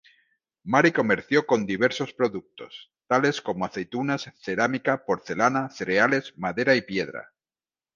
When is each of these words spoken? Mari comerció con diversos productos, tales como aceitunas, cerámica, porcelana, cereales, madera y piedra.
Mari 0.63 0.91
comerció 0.91 1.45
con 1.45 1.67
diversos 1.67 2.11
productos, 2.11 2.91
tales 3.05 3.39
como 3.39 3.65
aceitunas, 3.65 4.31
cerámica, 4.39 5.05
porcelana, 5.05 5.69
cereales, 5.69 6.33
madera 6.37 6.75
y 6.75 6.81
piedra. 6.81 7.31